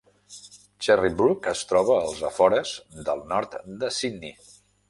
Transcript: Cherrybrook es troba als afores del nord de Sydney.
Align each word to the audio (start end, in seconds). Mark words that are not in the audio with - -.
Cherrybrook 0.85 1.51
es 1.51 1.61
troba 1.73 1.99
als 2.07 2.25
afores 2.31 2.75
del 3.11 3.25
nord 3.35 3.63
de 3.85 3.93
Sydney. 4.01 4.35